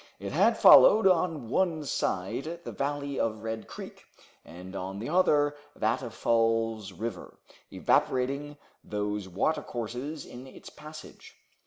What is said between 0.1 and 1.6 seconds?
It had followed, on